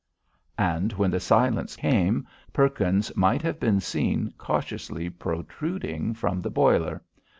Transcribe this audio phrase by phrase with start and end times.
[0.57, 7.03] And when the silence came, Perkins might have been seen cautiously protruding from the boiler.